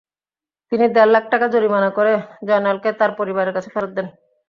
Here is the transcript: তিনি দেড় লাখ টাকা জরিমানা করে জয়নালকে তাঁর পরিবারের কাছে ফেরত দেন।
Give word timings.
তিনি 0.71 0.85
দেড় 0.95 1.11
লাখ 1.13 1.23
টাকা 1.33 1.45
জরিমানা 1.53 1.89
করে 1.97 2.13
জয়নালকে 2.47 2.89
তাঁর 2.99 3.11
পরিবারের 3.19 3.55
কাছে 3.55 3.69
ফেরত 3.73 3.91
দেন। 3.97 4.07